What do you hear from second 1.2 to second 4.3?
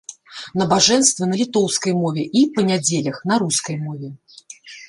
на літоўскай мове і, па нядзелях, на рускай мове.